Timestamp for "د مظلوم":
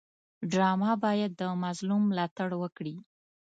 1.41-2.01